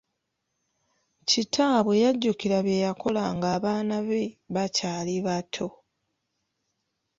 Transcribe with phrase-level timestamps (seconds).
[1.29, 4.21] Kitaabwe yajjukira bye yakola nga abaana be
[4.53, 5.67] bakyali bato.